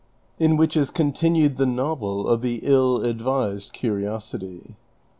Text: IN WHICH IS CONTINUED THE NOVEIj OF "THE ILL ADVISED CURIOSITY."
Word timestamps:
IN 0.39 0.57
WHICH 0.57 0.75
IS 0.77 0.89
CONTINUED 0.89 1.57
THE 1.57 1.65
NOVEIj 1.67 2.25
OF 2.25 2.41
"THE 2.41 2.59
ILL 2.63 3.03
ADVISED 3.05 3.71
CURIOSITY." 3.71 4.77